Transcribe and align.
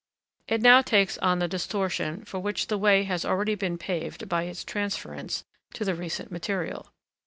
It 0.47 0.63
now 0.63 0.81
takes 0.81 1.19
on 1.19 1.37
the 1.37 1.47
distortion 1.47 2.25
for 2.25 2.39
which 2.39 2.65
the 2.69 2.77
way 2.79 3.03
has 3.03 3.23
already 3.23 3.53
been 3.53 3.77
paved 3.77 4.27
by 4.27 4.45
its 4.45 4.63
transference 4.63 5.45
to 5.75 5.85
the 5.85 5.93
recent 5.93 6.31
material. 6.31 6.87